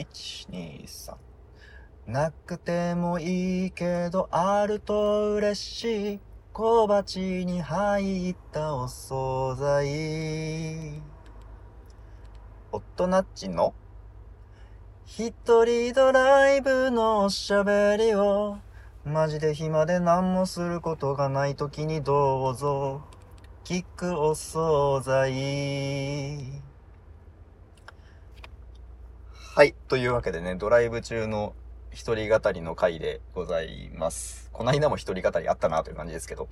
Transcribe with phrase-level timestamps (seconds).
[0.00, 1.30] 123
[2.06, 6.20] なくてもいいけどあると嬉しい。
[6.52, 11.00] 小鉢に入ったお惣菜。
[12.72, 13.72] おとなっちの。
[15.04, 18.58] 一人ドライブのおしゃべりを。
[19.04, 23.02] マジで暇で何もすることがない時にどうぞ。
[23.62, 26.69] 聞くお惣菜。
[29.60, 31.52] はいというわけでねドライブ中の
[31.90, 36.48] 一人語りの回でございますこの間も一人語りあったなという感じですけど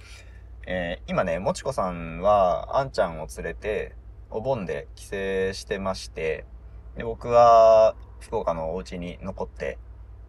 [0.67, 3.95] えー、今ねもちこさんはあんちゃんを連れて
[4.29, 5.11] お盆で帰省
[5.55, 6.45] してまして
[6.99, 9.79] で僕は福岡のお家に残って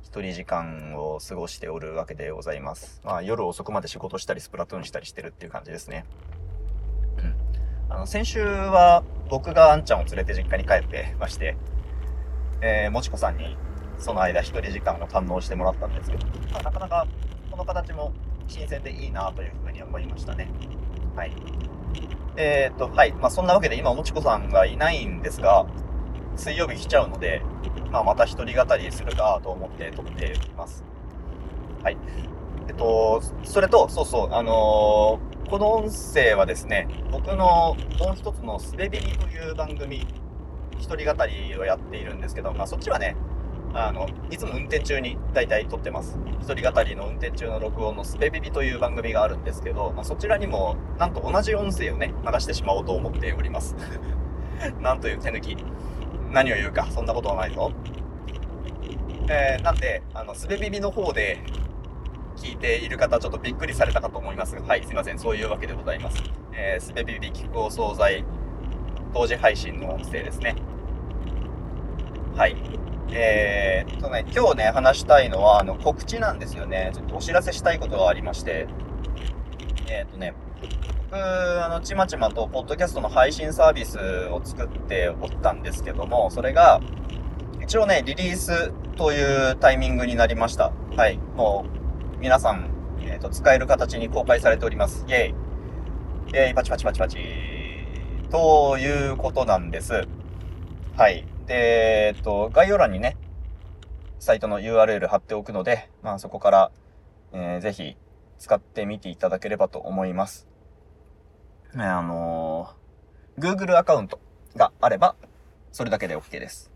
[0.02, 3.02] 一人時間を過ごしておるわけでございます。
[3.04, 6.05] まあ夜遅くまで仕事したりスプラトゥーンしたりしてるっていう感じですね。
[7.18, 7.93] うん。
[7.93, 11.57] あの、先週は僕があんちゃんを連れて実家に帰ってまして、
[12.62, 13.58] えー、もちこさんに
[13.98, 17.07] その間一人時間を堪能してもらったんですけど、まあ、なかなか
[17.52, 18.13] この形も
[18.48, 20.49] 新鮮でいいなというふうに思いましたね。
[21.15, 21.32] はい。
[22.37, 23.12] えー、っと、はい。
[23.13, 25.65] まあそんなわけで今もちこさんがいないんですが、
[26.35, 27.41] 水曜日来ちゃうので、
[27.91, 30.84] まあ、また一人語りするかと思って撮っています。
[31.84, 31.98] はい。
[32.68, 40.05] えっと、それと、そうそう、あのー、この音声はですね、僕のもう一つのスベビリという番組、
[40.80, 43.16] 一人語りをやっているんですけど、まあそっちはね、
[43.74, 46.18] あの、いつも運転中に大体撮ってます。
[46.41, 53.76] 一人語りの運転中の録音のスペビビという番組があるんですけど、まあ、そちらにもなんと同じ音声をね、流してしまおうと思っております。
[54.82, 55.58] なんという手抜き。
[56.32, 57.71] 何を言うか、そんなことはないぞ。
[59.30, 61.40] えー、なんで、あの、すべビビの方で
[62.36, 66.24] 聞いている方、ちょっとびっくりされたかと思いますが、はい、すいません、そういうわけでございます。
[66.53, 68.24] えー、すべビビ聞くお惣菜、
[69.14, 70.56] 同時配信の音声ですね。
[72.40, 72.56] はい。
[73.12, 76.91] えー、とね、今日ね、話したいのは、あの、告知なんですよね。
[76.94, 78.66] ちょっとお知らせしたいことがありまして、
[79.90, 80.34] えっ、とね、
[81.12, 83.97] 僕、あの、ちまちまと、ポッドキャストの配信サービス
[84.31, 86.80] を作っておったんですけども、それが、
[87.62, 90.72] 一応ね、リリースというタイミングになりました。
[90.96, 91.18] はい。
[91.35, 91.66] も
[92.16, 92.69] う、皆さん、
[93.02, 95.03] えっ、と、使える形に公開されております。
[95.09, 95.30] イェイ。
[96.30, 97.18] イェイ、パチパチパチパチ。
[98.31, 100.08] ということなんです。
[100.96, 101.28] はい。
[101.50, 103.18] で、えっ、と、概要欄にね、
[104.20, 106.72] サイトの URL 貼っておくので、まあそこから、
[107.34, 107.98] えー、ぜひ
[108.38, 110.48] 使ってみていただければと思います。
[111.74, 114.20] ねあのー、Google アカウント
[114.56, 115.16] があれば、
[115.72, 116.72] それだけで OK です。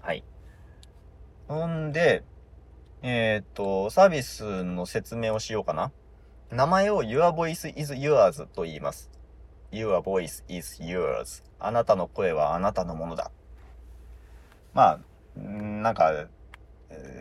[0.00, 0.24] はい。
[1.46, 2.24] ほんで、
[3.02, 5.92] えっ、と、サービスの説明をしようかな。
[6.50, 9.12] 名前を Your Voice is Yours と言います。
[9.70, 11.44] Your voice is yours.
[11.60, 13.30] あなたの声はあなたのものだ。
[14.74, 15.00] ま
[15.36, 16.26] あ、なんか、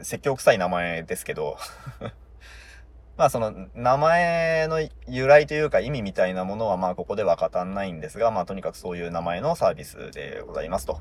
[0.03, 1.57] 説教臭い名前ですけど
[3.17, 10.99] まあその名前の由来というか意味みたいなものはまあここでは語んないんですが、まあとにかくそういう名前のサービスでございますと。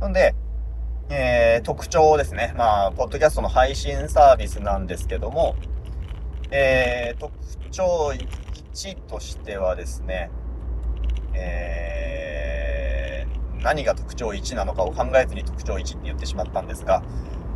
[0.00, 0.34] なんで、
[1.08, 2.52] えー、特徴ですね。
[2.56, 5.56] まあ、ポッドキャストの配信サービスなんですけども、
[6.50, 7.32] えー、特
[7.70, 8.12] 徴
[8.74, 10.30] 1としてはですね、
[11.32, 12.43] えー、
[13.64, 17.02] 何が特徴1なのかを考えずに特徴1って言ってしまったんですが、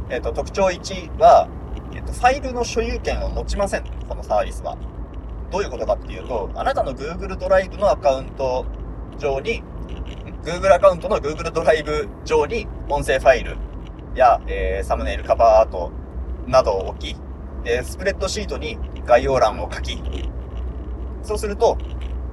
[0.08, 1.48] えっ、ー、と、特徴1は、
[1.94, 3.84] えっと、ファイルの所有権を持ちません。
[4.08, 4.76] このサービスは。
[5.50, 8.64] どういうことかっていうと、あなたの Google ドライブのアカウント
[9.18, 9.62] 上に、
[10.42, 13.56] Google アカウントの Google ドライブ上に音声ファイル
[14.14, 15.90] や、えー、サムネイル、カバーアート
[16.46, 17.16] などを置き、
[17.64, 20.00] で、スプレッドシートに概要欄を書き、
[21.22, 21.76] そうすると、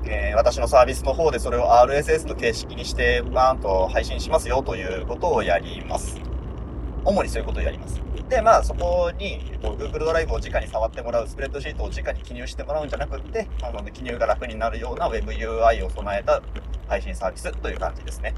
[0.07, 6.19] えー、私のサービスの方でそれを RSS の形式にしてバーンと配信しますよということをやります。
[7.03, 8.01] 主にそういうことをやります。
[8.29, 16.41] で、まあ、そこに、Google ドライブを直に触ってもらう、スプレッドシートを直に記入してもらうんじゃなくって、あの、記入が楽になるような WebUI を備えた
[16.87, 18.33] 配信サービスという感じですね。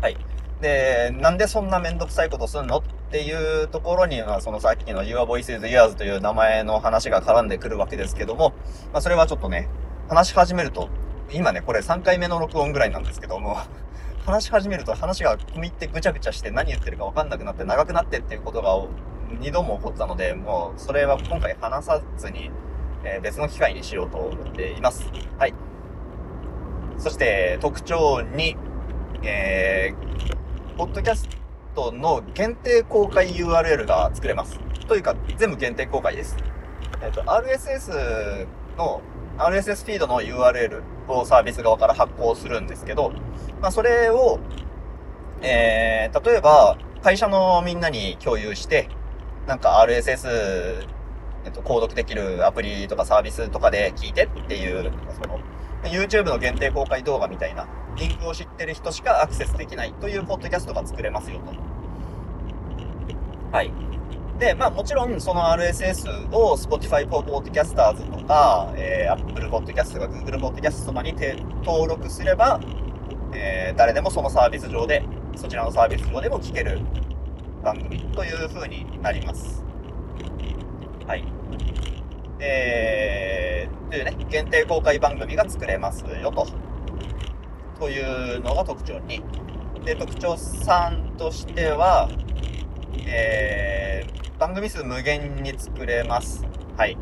[0.00, 0.16] はい。
[0.60, 8.54] で、なんでそんなめんどくさいことすんのっていうところには、そのさっきの Your Voices Yours という名前の話が絡んでくるわけですけども、
[8.92, 9.68] まあ、それはちょっとね、
[10.08, 10.90] 話し始めると、
[11.32, 13.56] 今ね、これ3回目の録音ぐらいなんですけども、
[14.26, 18.74] 話し始めると話が込み入ってぐちゃぐちゃして何言ってるかわかんなくなって長くなってっていうことが
[19.40, 22.50] 2度も起こったので、もうそれは今回話さずに、
[23.02, 25.10] えー、別の機会にしようと思っています。
[25.38, 25.54] はい。
[26.98, 28.56] そして特徴2、
[29.22, 31.28] えー、ポッドキャス
[31.74, 34.60] トの限定公開 URL が作れます。
[34.86, 36.36] というか、全部限定公開です。
[37.02, 38.46] えっ、ー、と、RSS
[38.76, 39.00] の
[39.38, 43.12] RSS フィードの URL をサービス側から発行するんですけど、
[43.60, 44.38] まあ、それを、
[45.42, 48.88] えー、例えば、会社のみんなに共有して、
[49.46, 50.28] なんか RSS、
[51.44, 55.40] えっと、購読できるアプリとかサービスとかで聞いてっていう、その、
[55.82, 57.66] YouTube の限定公開動画みたいな、
[57.96, 61.52] リンクを知ってる人しかアクセスできないというポッドキャストが作れますよと。
[63.52, 63.93] はい。
[64.44, 71.14] で、まあもちろんその RSS を Spotify for Podcasters とか、えー、Apple Podcast とか Google Podcast とかに
[71.64, 72.60] 登録すれば、
[73.32, 75.02] えー、誰でもそのサービス上で、
[75.34, 76.78] そちらのサービス上でも聞ける
[77.62, 79.64] 番組という風になります。
[81.06, 81.24] はい。
[82.38, 86.46] えー、というね、限定公開番組が作れますよと。
[87.80, 89.84] というのが特徴2。
[89.84, 92.10] で、特徴3としては、
[93.06, 96.44] えー、番組数無限に作れます。
[96.76, 96.96] はい。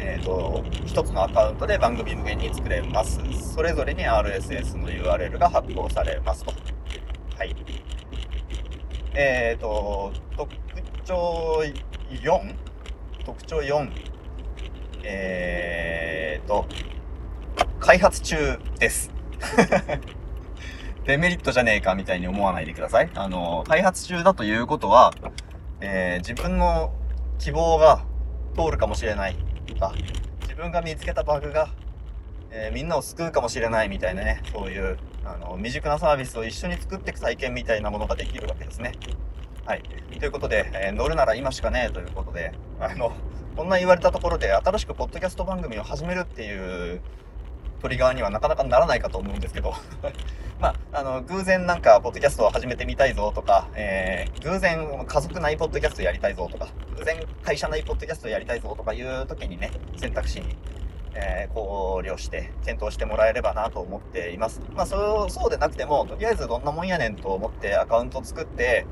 [0.00, 3.20] えっ、ー、と、一つのアカウントで番組無限に作れます。
[3.54, 6.52] それぞれに RSS の URL が発行されますと。
[7.36, 7.54] はい。
[9.14, 10.52] えっ、ー、と、特
[11.04, 11.62] 徴
[12.10, 12.54] 4?
[13.24, 13.90] 特徴4。
[15.02, 16.66] えっ、ー、と、
[17.80, 19.10] 開発中です。
[21.08, 23.10] デメリットじゃねえかみたいに思わないでください。
[23.14, 25.14] あの、開発中だということは、
[25.80, 26.92] えー、自分の
[27.38, 28.04] 希望が
[28.54, 29.94] 通るかもしれないとか、
[30.42, 31.70] 自分が見つけたバグが、
[32.50, 38.92] えー、みんなを救うかもしれないみたいなね、そういう、あの、未熟なサービスを一緒に作っていく体験みたいなものができるわけですね。
[39.64, 39.82] はい。
[40.18, 43.14] ということで、えー、乗るなら今しかねえということで、あの、
[43.56, 47.00] こんな言われたところで新しくポッドキャスト番組を始めるっていう
[47.80, 49.74] トリガーにはなかなかならないかと思うんですけど
[50.60, 56.66] まあ、あの、偶然なんか、ポッドキャストを始めてみたいぞとか、えー、偶然家族内ポッドキャストやりたいぞとか、
[56.96, 60.58] 偶然会社内ポッドキャストやりたいぞとかいう時にね、選択肢に、
[61.14, 64.60] えー、考慮して検討してもらえればなと思っています。
[64.72, 68.84] まあ、そう、そうでなくても、とりあえずどんなもんやねんと思ってアカウント作って、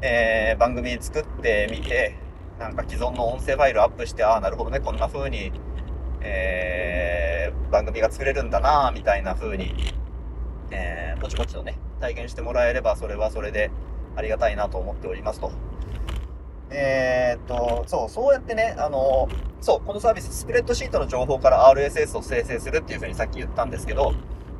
[0.00, 2.16] えー、番組作ってみて、
[2.58, 5.52] なんか既存の音声ファイルアップして、ああ、なるほどね、こんな風に、
[6.22, 6.85] えー、
[7.70, 9.74] 番組が作れるんだなみたいな風に
[10.70, 13.70] えー、ポチポチとね、体験してもらえれば、それはそれで
[14.16, 15.52] ありがたいなと思っておりますと。
[16.70, 19.28] えー、っと、そう、そうやってね、あの、
[19.60, 24.12] そう、このサービス、スプレッドシートの情報から RSS を生成するっていうふうにさっき言ったんですけど、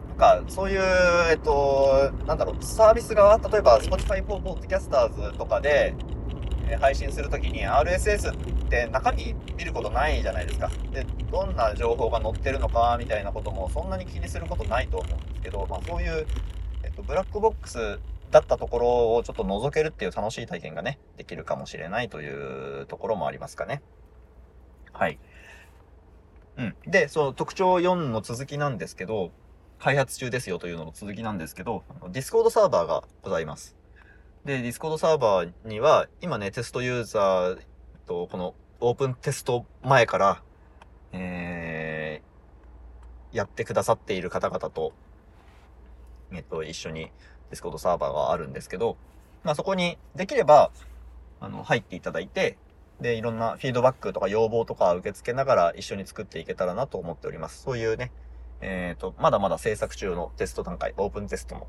[0.08, 0.80] なんか、そういう、
[1.30, 5.94] えっと、なんだろう、サービスが、例えば、Spotify for Podcasters とかで、
[6.74, 10.68] 配信するときに RSS って中身見ることないじゃないですか。
[10.92, 16.26] で、どんな情報が載ってるのかみたいなこともそんなに気にすることないと思うんですけど、まあそういう、
[16.82, 23.82] えっと、ブラックボックスだったところをちょっと覗けるっていう楽しい体験がね、できるかもしれないというところもありますかね。
[24.92, 25.18] はい。
[26.56, 26.76] うん。
[26.86, 29.30] で、その特徴4の続きなんですけど、
[29.78, 33.85] 開発中ですよというのの続きなんですけど、ディスコードサーバーがございます。
[34.46, 37.58] で、ディスコードサーバーには、今ね、テストユーザー
[38.06, 40.40] と、このオープンテスト前から、
[41.10, 44.92] えー、やってくださっている方々と、
[46.30, 48.96] えっと、一緒にディスコードサーバーがあるんですけど、
[49.42, 50.70] まあそこにできれば、
[51.40, 52.56] あの、入っていただいて、
[53.00, 57.64] で、いろんなフィードバックとか要望とか受け付けながら一緒に作っていけたらなと思っております。
[57.64, 58.12] そういうね、
[58.60, 61.66] えっ、ー、と、まだまだ制作中のテスト段階、オープンテストの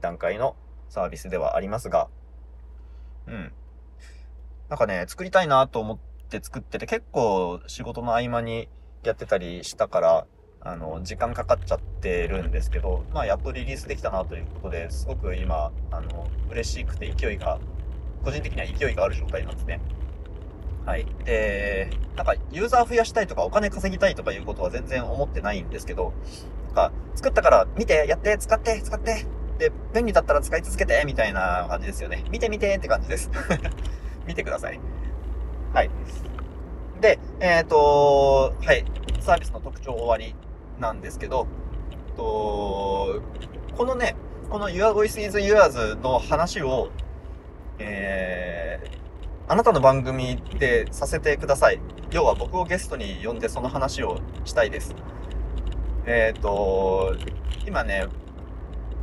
[0.00, 0.56] 段階の
[0.88, 2.08] サービスではありますが、
[3.26, 3.52] うん。
[4.68, 8.68] なんかね、作りたいなと思って作ってて、結構仕事の合間に
[9.02, 10.26] やってたりしたから、
[10.66, 17.58] あの、時間かかっちゃってるんですけど、まあ、やっとリリースできたなということで、すごく今、あの、嬉しくて勢いが、
[18.24, 19.80] 個人的には勢いがある状態なんですね。
[20.86, 21.06] はい。
[21.24, 26.14] で、なんか、ユーザー増やしたいとか、お金稼ぎたいとかいうことは全然思ってないんですけど、
[26.66, 29.26] なんか、作ったから見て、やって、使って、使って
[29.58, 32.24] で、便利だったら使い続けて、みたいな感じですよね。
[32.30, 33.30] 見て見てって感じです。
[34.26, 34.80] 見てください。
[35.72, 35.90] はい。
[37.00, 38.84] で、えっ、ー、と、はい。
[39.20, 40.34] サービスの特徴終わり
[40.78, 41.46] なんですけど、
[42.16, 43.22] と
[43.76, 44.16] このね、
[44.50, 46.90] この Your Voice is Yours の話を、
[47.78, 51.80] えー、あなたの番組でさせてください。
[52.10, 54.94] 要は僕をゲストに呼んでその話をしたいです。
[56.06, 57.16] えっ、ー、と、
[57.66, 58.06] 今ね、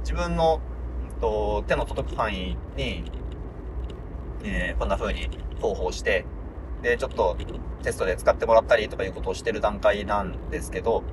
[0.02, 0.62] 自分の、
[1.20, 3.04] と、手の届く範囲に、
[4.44, 5.30] えー、こんな風に
[5.62, 6.26] 方法して、
[6.82, 7.38] で、ちょっと
[7.84, 11.04] テストで使ってもらったりとかいうことをしてる段階なんですけど、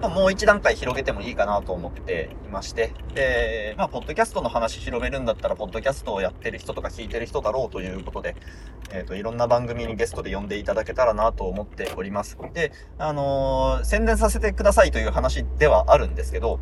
[0.00, 8.36] まあ、もう一段階広げてもいいかなと思っていまして、で、まあ、ポッドキャストの話広めるんだったら、ポッドキャストをやってる人とか聞いてる人だろうということで、
[8.92, 12.38] えっ、ー、と、いろんな番組にゲストで呼んでいただけたらなと思っております。
[12.54, 16.60] で、あのー、宣伝させてくださいという話ではあるんですけど、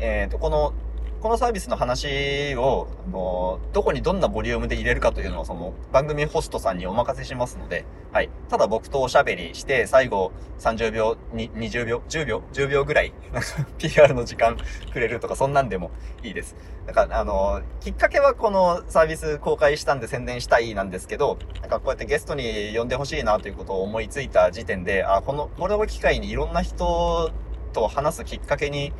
[0.00, 0.72] えっ、ー、と、この
[1.20, 8.30] このサービスの話を、あの、どこにどんなボリュームで入れるかというのは、その、番組ホストさんにお任せしますので、はい。
[8.48, 14.56] ただ僕とおしゃべりして、最後、30秒、に20秒、10秒 ?10 秒ぐらい、なんか PR の時間
[14.94, 15.90] くれるとか、そんなんでも
[16.22, 16.56] いいです。
[16.86, 27.30] だから、あの、きっかけはこのサービス公開したんで宣伝したいなんですけど、なんかこうやってゲストに呼んでほしいなということを思いついた時点で、あ、この、これを機会にいろんな人
[27.74, 28.94] と話すきっかけに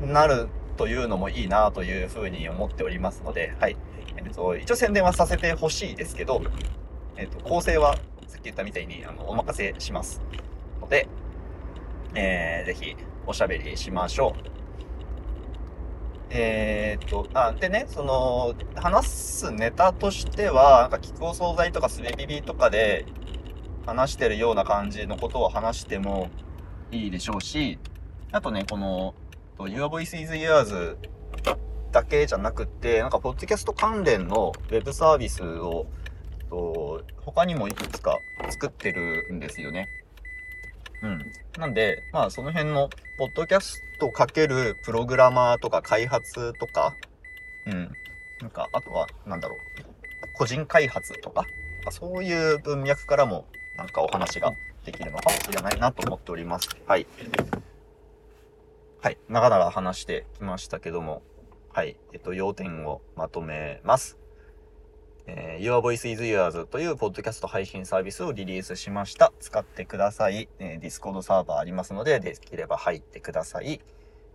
[0.00, 3.76] なるというのもいいなというふうに思っておりますので、はい。
[4.16, 6.42] えっと、一応宣伝はさせてほしいですけど、
[7.16, 7.96] えっと、構成は
[8.26, 10.22] さっき言ったみたいにあのお任せします
[10.80, 11.08] ので、
[12.14, 12.96] えー、ぜひ
[13.26, 14.54] おしゃべりしましょう。
[16.36, 23.06] えー、っと、あ、でね、その、話すネタとしては、なんか聞くお惣菜とかスレビビとかで
[23.86, 26.30] 話してるような感じのことを話しても
[26.90, 27.78] いいでしょうし、
[28.32, 29.14] あとね、この、
[29.58, 30.96] Your Voice is Yours
[31.92, 35.86] だけじゃなくて、なんか、ポッドキャスト関連のウェブサービスを、
[36.50, 38.18] と他にもいくつか
[38.50, 39.88] 作ってるんですよね。
[41.02, 41.32] うん。
[41.56, 46.94] なんで、まあ、その辺の、ポッドキャストかけるプログラマーとか開発とか、
[47.66, 47.92] うん。
[48.40, 49.58] なんか、あとは、なんだろう。
[50.32, 51.46] 個人開発とか、
[51.90, 53.46] そういう文脈からも、
[53.76, 54.52] なんかお話が
[54.84, 56.68] できるのかもしれないなと思っております。
[56.86, 57.06] はい。
[59.04, 59.18] はい。
[59.28, 61.20] 長々話してきましたけども、
[61.74, 61.98] はい。
[62.14, 64.16] えっと、要点をまとめます。
[65.26, 69.30] えー、Your Voice is Yours というポッドキャスト配信サービスをリリースしました。
[69.40, 70.48] 使ってください。
[70.58, 73.82] えー、Discord サーバーありますので、できれば入ってください。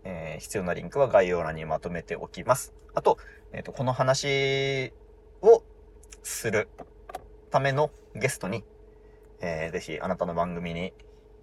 [0.03, 2.75] えー、必要なリンクは概要欄にまとめておきます。
[2.93, 3.17] あと、
[3.51, 4.93] えっ、ー、と、この話
[5.41, 5.63] を
[6.21, 6.69] する
[7.49, 8.63] ためのゲストに、
[9.41, 10.93] えー、ぜひあなたの番組に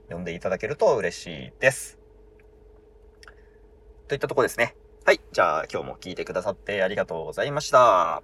[0.08, 2.05] 呼んでいただけると嬉しいです。
[4.08, 4.76] といったとこですね。
[5.04, 5.20] はい。
[5.32, 8.22] じゃあ今日も聞いてくださってありがとうございました。